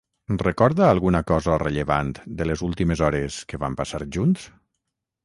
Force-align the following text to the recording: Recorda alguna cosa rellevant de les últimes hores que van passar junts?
Recorda 0.41 0.85
alguna 0.93 1.19
cosa 1.31 1.57
rellevant 1.63 2.09
de 2.39 2.47
les 2.53 2.63
últimes 2.69 3.05
hores 3.09 3.37
que 3.53 3.61
van 3.65 3.77
passar 3.83 4.01
junts? 4.17 4.49